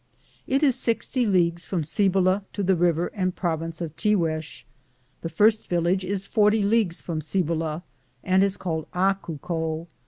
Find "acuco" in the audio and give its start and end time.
8.93-9.85